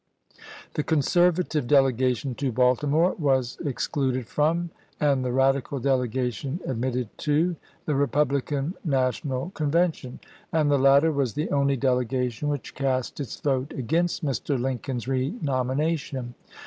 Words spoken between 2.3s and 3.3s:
to Balti more